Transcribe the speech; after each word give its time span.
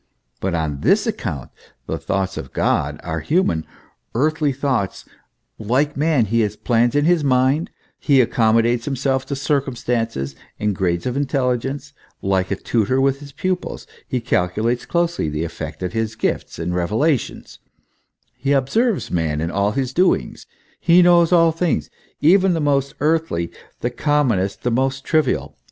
But 0.39 0.55
on 0.55 0.79
this 0.81 1.05
account 1.05 1.51
the 1.85 1.99
thoughts 1.99 2.35
of 2.35 2.53
God 2.53 2.99
are 3.03 3.19
human, 3.19 3.67
earthly 4.15 4.51
thoughts: 4.51 5.05
like 5.59 5.95
man, 5.95 6.25
He 6.25 6.39
has 6.39 6.55
plans 6.55 6.95
in 6.95 7.05
His 7.05 7.23
mind, 7.23 7.69
he 7.99 8.17
accommo 8.19 8.63
dates 8.63 8.85
himself 8.85 9.27
to 9.27 9.35
circumstances 9.35 10.35
and 10.59 10.75
grades 10.75 11.05
of 11.05 11.15
intelligence, 11.15 11.93
like 12.19 12.49
a 12.49 12.55
tutor 12.55 12.99
with 12.99 13.19
his 13.19 13.31
pupils; 13.31 13.85
he 14.07 14.19
calculates 14.19 14.87
closely 14.87 15.29
the 15.29 15.43
effect 15.43 15.83
of 15.83 15.93
his 15.93 16.15
gifts 16.15 16.57
and 16.57 16.73
revelations; 16.73 17.59
he 18.33 18.53
observes 18.53 19.11
man 19.11 19.39
in 19.39 19.51
all 19.51 19.73
his 19.73 19.93
doings; 19.93 20.47
he 20.79 21.03
knows 21.03 21.31
all 21.31 21.51
things, 21.51 21.91
even 22.21 22.55
the 22.55 22.59
most 22.59 22.95
earthly, 23.01 23.51
the 23.81 23.91
commonest, 23.91 24.63
the 24.63 24.71
most 24.71 25.03
trivial. 25.03 25.57